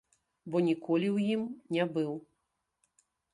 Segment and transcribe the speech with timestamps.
[0.53, 1.41] Бо ніколі ў ім
[1.77, 2.11] не быў.